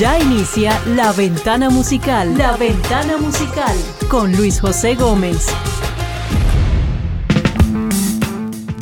Ya 0.00 0.18
inicia 0.18 0.80
La 0.96 1.12
Ventana 1.12 1.68
Musical. 1.68 2.38
La 2.38 2.56
Ventana 2.56 3.18
Musical 3.18 3.76
con 4.08 4.34
Luis 4.34 4.58
José 4.58 4.94
Gómez. 4.94 5.46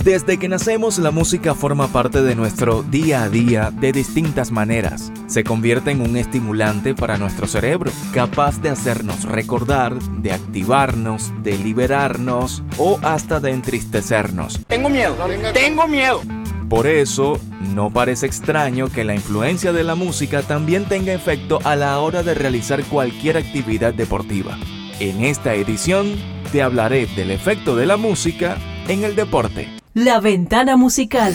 Desde 0.04 0.38
que 0.38 0.48
nacemos 0.48 0.96
la 1.00 1.10
música 1.10 1.56
forma 1.56 1.88
parte 1.88 2.22
de 2.22 2.36
nuestro 2.36 2.84
día 2.84 3.24
a 3.24 3.28
día 3.28 3.72
de 3.72 3.90
distintas 3.90 4.52
maneras. 4.52 5.12
Se 5.26 5.42
convierte 5.42 5.90
en 5.90 6.02
un 6.02 6.16
estimulante 6.16 6.94
para 6.94 7.18
nuestro 7.18 7.48
cerebro, 7.48 7.90
capaz 8.14 8.62
de 8.62 8.68
hacernos 8.68 9.24
recordar, 9.24 9.98
de 9.98 10.30
activarnos, 10.30 11.32
de 11.42 11.58
liberarnos 11.58 12.62
o 12.78 13.00
hasta 13.02 13.40
de 13.40 13.50
entristecernos. 13.50 14.60
Tengo 14.68 14.88
miedo, 14.88 15.16
tengo 15.52 15.88
miedo. 15.88 16.22
Por 16.68 16.86
eso, 16.86 17.40
no 17.74 17.90
parece 17.90 18.26
extraño 18.26 18.90
que 18.90 19.02
la 19.02 19.14
influencia 19.14 19.72
de 19.72 19.84
la 19.84 19.94
música 19.94 20.42
también 20.42 20.84
tenga 20.84 21.14
efecto 21.14 21.60
a 21.64 21.76
la 21.76 21.98
hora 21.98 22.22
de 22.22 22.34
realizar 22.34 22.84
cualquier 22.84 23.38
actividad 23.38 23.94
deportiva. 23.94 24.58
En 25.00 25.24
esta 25.24 25.54
edición, 25.54 26.16
te 26.52 26.60
hablaré 26.60 27.06
del 27.06 27.30
efecto 27.30 27.74
de 27.74 27.86
la 27.86 27.96
música 27.96 28.58
en 28.86 29.02
el 29.02 29.16
deporte. 29.16 29.68
La 29.94 30.20
ventana 30.20 30.76
musical. 30.76 31.32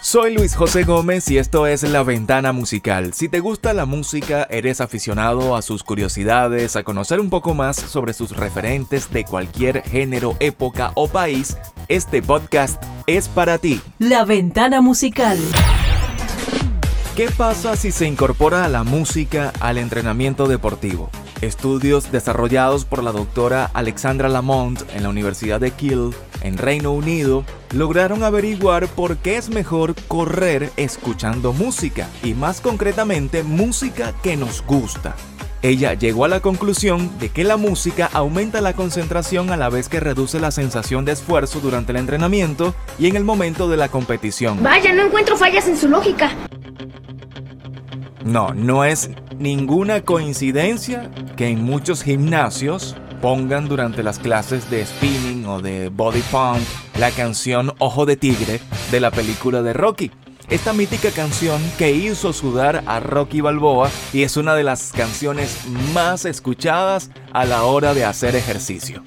Soy 0.00 0.34
Luis 0.34 0.56
José 0.56 0.82
Gómez 0.82 1.30
y 1.30 1.38
esto 1.38 1.68
es 1.68 1.84
La 1.84 2.02
Ventana 2.02 2.52
Musical. 2.52 3.14
Si 3.14 3.28
te 3.28 3.38
gusta 3.38 3.72
la 3.72 3.86
música, 3.86 4.48
eres 4.50 4.80
aficionado 4.80 5.54
a 5.54 5.62
sus 5.62 5.84
curiosidades, 5.84 6.74
a 6.74 6.82
conocer 6.82 7.20
un 7.20 7.30
poco 7.30 7.54
más 7.54 7.76
sobre 7.76 8.12
sus 8.14 8.36
referentes 8.36 9.12
de 9.12 9.24
cualquier 9.24 9.82
género, 9.84 10.36
época 10.40 10.90
o 10.96 11.06
país, 11.06 11.56
este 11.88 12.20
podcast 12.20 12.82
es 13.06 13.28
para 13.28 13.58
ti. 13.58 13.80
La 13.98 14.24
Ventana 14.24 14.80
Musical. 14.80 15.38
¿Qué 17.16 17.28
pasa 17.36 17.76
si 17.76 17.92
se 17.92 18.06
incorpora 18.06 18.66
la 18.68 18.84
música 18.84 19.52
al 19.60 19.78
entrenamiento 19.78 20.46
deportivo? 20.46 21.10
Estudios 21.42 22.12
desarrollados 22.12 22.84
por 22.84 23.02
la 23.02 23.12
doctora 23.12 23.70
Alexandra 23.74 24.28
Lamont 24.28 24.80
en 24.94 25.02
la 25.02 25.08
Universidad 25.08 25.60
de 25.60 25.72
Kiel 25.72 26.14
en 26.40 26.56
Reino 26.56 26.92
Unido 26.92 27.44
lograron 27.74 28.22
averiguar 28.22 28.86
por 28.88 29.16
qué 29.16 29.36
es 29.36 29.50
mejor 29.50 29.94
correr 30.08 30.70
escuchando 30.76 31.52
música 31.52 32.08
y 32.22 32.34
más 32.34 32.60
concretamente 32.60 33.42
música 33.42 34.14
que 34.22 34.36
nos 34.36 34.64
gusta. 34.64 35.16
Ella 35.62 35.94
llegó 35.94 36.24
a 36.24 36.28
la 36.28 36.40
conclusión 36.40 37.20
de 37.20 37.28
que 37.28 37.44
la 37.44 37.56
música 37.56 38.10
aumenta 38.12 38.60
la 38.60 38.72
concentración 38.72 39.50
a 39.50 39.56
la 39.56 39.68
vez 39.68 39.88
que 39.88 40.00
reduce 40.00 40.40
la 40.40 40.50
sensación 40.50 41.04
de 41.04 41.12
esfuerzo 41.12 41.60
durante 41.60 41.92
el 41.92 41.98
entrenamiento 41.98 42.74
y 42.98 43.06
en 43.06 43.14
el 43.14 43.22
momento 43.22 43.68
de 43.68 43.76
la 43.76 43.88
competición. 43.88 44.60
Vaya, 44.60 44.92
no 44.92 45.06
encuentro 45.06 45.36
fallas 45.36 45.68
en 45.68 45.76
su 45.76 45.88
lógica. 45.88 46.32
No, 48.24 48.52
no 48.54 48.84
es 48.84 49.10
ninguna 49.38 50.00
coincidencia 50.00 51.08
que 51.36 51.46
en 51.46 51.62
muchos 51.62 52.02
gimnasios 52.02 52.96
pongan 53.20 53.68
durante 53.68 54.02
las 54.02 54.18
clases 54.18 54.68
de 54.68 54.84
spinning 54.84 55.46
o 55.46 55.60
de 55.60 55.90
body 55.90 56.22
pump 56.22 56.58
la 56.98 57.12
canción 57.12 57.72
Ojo 57.78 58.04
de 58.04 58.16
Tigre 58.16 58.60
de 58.90 58.98
la 58.98 59.12
película 59.12 59.62
de 59.62 59.72
Rocky. 59.72 60.10
Esta 60.48 60.72
mítica 60.72 61.10
canción 61.10 61.62
que 61.78 61.92
hizo 61.92 62.32
sudar 62.32 62.82
a 62.86 63.00
Rocky 63.00 63.40
Balboa 63.40 63.90
y 64.12 64.22
es 64.22 64.36
una 64.36 64.54
de 64.54 64.64
las 64.64 64.92
canciones 64.92 65.66
más 65.94 66.24
escuchadas 66.24 67.10
a 67.32 67.44
la 67.44 67.62
hora 67.64 67.94
de 67.94 68.04
hacer 68.04 68.36
ejercicio. 68.36 69.02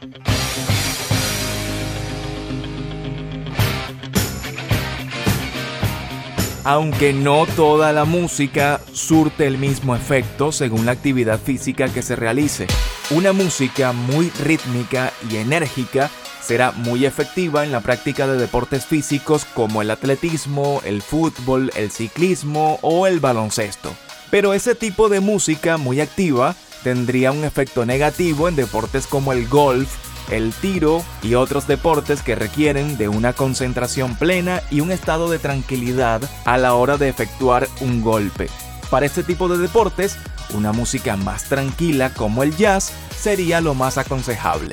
Aunque 6.64 7.14
no 7.14 7.46
toda 7.56 7.94
la 7.94 8.06
música 8.06 8.82
surte 8.92 9.46
el 9.46 9.60
mismo 9.60 9.96
efecto 9.96 10.52
según 10.52 10.88
la 10.88 10.94
actividad 10.94 11.40
física 11.40 11.90
que 11.90 12.02
se 12.02 12.16
realice. 12.16 12.66
Una 13.12 13.34
música 13.34 13.92
muy 13.92 14.32
rítmica 14.44 15.14
y 15.30 15.36
enérgica 15.36 16.10
será 16.46 16.72
muy 16.72 17.06
efectiva 17.06 17.64
en 17.64 17.72
la 17.72 17.82
práctica 17.82 18.28
de 18.28 18.38
deportes 18.38 18.86
físicos 18.86 19.46
como 19.46 19.82
el 19.82 19.90
atletismo, 19.90 20.82
el 20.86 21.02
fútbol, 21.02 21.72
el 21.76 21.90
ciclismo 21.92 22.78
o 22.82 23.08
el 23.08 23.20
baloncesto. 23.20 23.92
Pero 24.30 24.54
ese 24.54 24.76
tipo 24.76 25.10
de 25.10 25.22
música 25.22 25.78
muy 25.78 26.02
activa 26.02 26.56
tendría 26.84 27.32
un 27.32 27.46
efecto 27.46 27.86
negativo 27.86 28.48
en 28.48 28.56
deportes 28.56 29.08
como 29.08 29.34
el 29.34 29.48
golf, 29.48 29.90
el 30.30 30.54
tiro 30.54 31.04
y 31.24 31.34
otros 31.34 31.68
deportes 31.68 32.22
que 32.22 32.36
requieren 32.36 32.98
de 32.98 33.10
una 33.10 33.34
concentración 33.34 34.16
plena 34.16 34.62
y 34.70 34.82
un 34.82 34.92
estado 34.92 35.30
de 35.30 35.40
tranquilidad 35.40 36.22
a 36.46 36.58
la 36.58 36.76
hora 36.76 36.98
de 36.98 37.10
efectuar 37.10 37.68
un 37.82 38.02
golpe. 38.02 38.50
Para 38.92 39.08
este 39.08 39.24
tipo 39.24 39.48
de 39.48 39.58
deportes, 39.58 40.18
una 40.54 40.74
música 40.74 41.16
más 41.16 41.46
tranquila 41.46 42.14
como 42.14 42.44
el 42.44 42.56
jazz 42.56 42.92
sería 43.18 43.62
lo 43.62 43.74
más 43.74 43.98
aconsejable. 43.98 44.70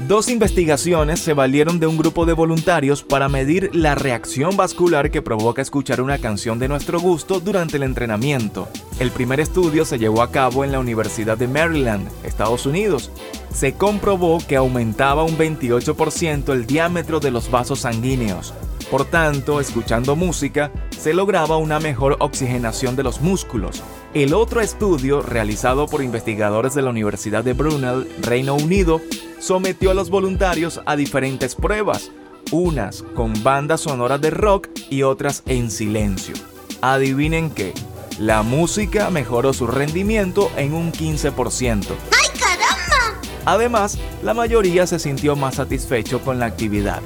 Dos 0.00 0.28
investigaciones 0.28 1.20
se 1.20 1.32
valieron 1.32 1.80
de 1.80 1.86
un 1.86 1.96
grupo 1.96 2.26
de 2.26 2.34
voluntarios 2.34 3.02
para 3.02 3.30
medir 3.30 3.70
la 3.74 3.94
reacción 3.94 4.54
vascular 4.54 5.10
que 5.10 5.22
provoca 5.22 5.62
escuchar 5.62 6.02
una 6.02 6.18
canción 6.18 6.58
de 6.58 6.68
nuestro 6.68 7.00
gusto 7.00 7.40
durante 7.40 7.78
el 7.78 7.82
entrenamiento. 7.82 8.68
El 9.00 9.10
primer 9.10 9.40
estudio 9.40 9.86
se 9.86 9.98
llevó 9.98 10.20
a 10.20 10.30
cabo 10.30 10.64
en 10.64 10.72
la 10.72 10.80
Universidad 10.80 11.38
de 11.38 11.48
Maryland, 11.48 12.08
Estados 12.24 12.66
Unidos. 12.66 13.10
Se 13.50 13.72
comprobó 13.72 14.38
que 14.46 14.56
aumentaba 14.56 15.24
un 15.24 15.38
28% 15.38 16.52
el 16.52 16.66
diámetro 16.66 17.18
de 17.18 17.30
los 17.30 17.50
vasos 17.50 17.80
sanguíneos. 17.80 18.52
Por 18.90 19.04
tanto, 19.04 19.60
escuchando 19.60 20.14
música, 20.14 20.70
se 20.96 21.12
lograba 21.12 21.56
una 21.56 21.80
mejor 21.80 22.16
oxigenación 22.20 22.94
de 22.94 23.02
los 23.02 23.20
músculos. 23.20 23.82
El 24.14 24.32
otro 24.32 24.60
estudio, 24.60 25.22
realizado 25.22 25.86
por 25.86 26.02
investigadores 26.02 26.74
de 26.74 26.82
la 26.82 26.90
Universidad 26.90 27.42
de 27.42 27.52
Brunel, 27.52 28.08
Reino 28.22 28.54
Unido, 28.54 29.00
sometió 29.40 29.90
a 29.90 29.94
los 29.94 30.08
voluntarios 30.08 30.80
a 30.86 30.94
diferentes 30.94 31.56
pruebas, 31.56 32.12
unas 32.52 33.02
con 33.14 33.42
bandas 33.42 33.80
sonoras 33.82 34.20
de 34.20 34.30
rock 34.30 34.68
y 34.88 35.02
otras 35.02 35.42
en 35.46 35.70
silencio. 35.72 36.34
Adivinen 36.80 37.50
qué, 37.50 37.74
la 38.20 38.42
música 38.42 39.10
mejoró 39.10 39.52
su 39.52 39.66
rendimiento 39.66 40.50
en 40.56 40.74
un 40.74 40.92
15%. 40.92 41.86
¡Ay, 42.12 42.38
caramba! 42.38 43.20
Además, 43.44 43.98
la 44.22 44.32
mayoría 44.32 44.86
se 44.86 45.00
sintió 45.00 45.34
más 45.34 45.56
satisfecho 45.56 46.20
con 46.20 46.38
la 46.38 46.46
actividad. 46.46 47.02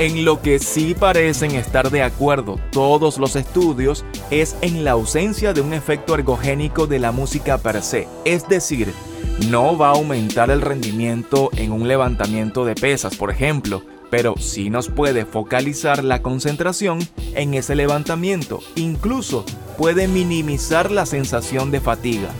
En 0.00 0.24
lo 0.24 0.40
que 0.40 0.58
sí 0.60 0.96
parecen 0.98 1.50
estar 1.50 1.90
de 1.90 2.02
acuerdo 2.02 2.58
todos 2.72 3.18
los 3.18 3.36
estudios 3.36 4.06
es 4.30 4.56
en 4.62 4.82
la 4.82 4.92
ausencia 4.92 5.52
de 5.52 5.60
un 5.60 5.74
efecto 5.74 6.14
ergogénico 6.14 6.86
de 6.86 6.98
la 6.98 7.12
música 7.12 7.58
per 7.58 7.82
se, 7.82 8.08
es 8.24 8.48
decir, 8.48 8.94
no 9.50 9.76
va 9.76 9.88
a 9.88 9.96
aumentar 9.96 10.50
el 10.50 10.62
rendimiento 10.62 11.50
en 11.54 11.70
un 11.70 11.86
levantamiento 11.86 12.64
de 12.64 12.76
pesas, 12.76 13.14
por 13.14 13.30
ejemplo, 13.30 13.82
pero 14.08 14.36
sí 14.38 14.70
nos 14.70 14.88
puede 14.88 15.26
focalizar 15.26 16.02
la 16.02 16.22
concentración 16.22 17.00
en 17.34 17.52
ese 17.52 17.74
levantamiento, 17.74 18.60
incluso 18.76 19.44
puede 19.76 20.08
minimizar 20.08 20.90
la 20.90 21.04
sensación 21.04 21.70
de 21.70 21.80
fatiga. 21.80 22.30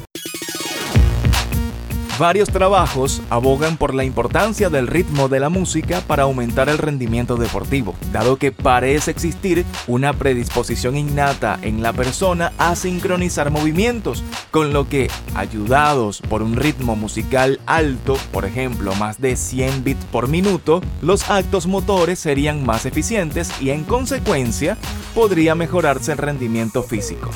Varios 2.21 2.51
trabajos 2.51 3.23
abogan 3.31 3.79
por 3.79 3.95
la 3.95 4.05
importancia 4.05 4.69
del 4.69 4.89
ritmo 4.89 5.31
de 5.31 5.41
la 5.41 5.49
música 5.49 6.03
para 6.07 6.25
aumentar 6.25 6.69
el 6.69 6.77
rendimiento 6.77 7.37
deportivo, 7.37 7.95
dado 8.13 8.37
que 8.37 8.53
parece 8.53 9.11
existir 9.11 9.65
una 9.87 10.13
predisposición 10.13 10.99
innata 10.99 11.59
en 11.63 11.81
la 11.81 11.95
persona 11.95 12.53
a 12.59 12.77
sincronizar 12.77 13.51
movimientos, 13.51 14.23
con 14.51 14.75
lo 14.75 14.87
que, 14.87 15.09
ayudados 15.35 16.21
por 16.21 16.43
un 16.43 16.57
ritmo 16.57 16.95
musical 16.95 17.59
alto, 17.65 18.19
por 18.33 18.45
ejemplo 18.45 18.95
más 18.97 19.19
de 19.23 19.35
100 19.35 19.83
bits 19.83 20.05
por 20.13 20.29
minuto, 20.29 20.83
los 21.01 21.31
actos 21.31 21.67
motores 21.67 22.19
serían 22.19 22.67
más 22.67 22.85
eficientes 22.85 23.51
y 23.63 23.71
en 23.71 23.85
consecuencia 23.85 24.77
podría 25.15 25.55
mejorarse 25.55 26.13
el 26.13 26.19
rendimiento 26.19 26.83
físico. 26.83 27.31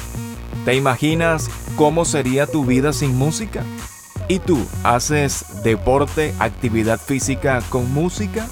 ¿Te 0.67 0.75
imaginas 0.75 1.49
cómo 1.75 2.05
sería 2.05 2.47
tu 2.47 2.67
vida 2.67 2.93
sin 2.93 3.17
música? 3.17 3.64
¿Y 4.26 4.38
tú 4.38 4.59
haces 4.85 5.62
deporte, 5.62 6.35
actividad 6.38 6.99
física 6.99 7.61
con 7.69 7.93
música? 7.93 8.47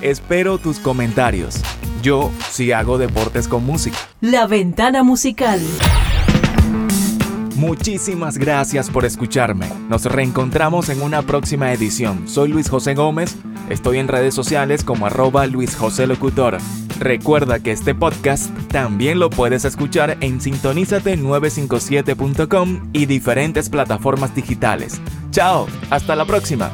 Espero 0.00 0.58
tus 0.58 0.80
comentarios. 0.80 1.60
Yo 2.02 2.32
sí 2.50 2.72
hago 2.72 2.98
deportes 2.98 3.46
con 3.46 3.64
música. 3.64 3.96
La 4.20 4.48
ventana 4.48 5.04
musical. 5.04 5.60
Muchísimas 7.62 8.36
gracias 8.38 8.90
por 8.90 9.04
escucharme. 9.04 9.68
Nos 9.88 10.06
reencontramos 10.06 10.88
en 10.88 11.00
una 11.00 11.22
próxima 11.22 11.72
edición. 11.72 12.26
Soy 12.26 12.50
Luis 12.50 12.68
José 12.68 12.94
Gómez. 12.94 13.36
Estoy 13.70 13.98
en 13.98 14.08
redes 14.08 14.34
sociales 14.34 14.82
como 14.82 15.06
arroba 15.06 15.46
Luis 15.46 15.76
José 15.76 16.08
Locutor. 16.08 16.58
Recuerda 16.98 17.60
que 17.60 17.70
este 17.70 17.94
podcast 17.94 18.50
también 18.66 19.20
lo 19.20 19.30
puedes 19.30 19.64
escuchar 19.64 20.18
en 20.22 20.40
sintonízate957.com 20.40 22.90
y 22.92 23.06
diferentes 23.06 23.70
plataformas 23.70 24.34
digitales. 24.34 25.00
Chao, 25.30 25.68
hasta 25.88 26.16
la 26.16 26.24
próxima. 26.24 26.72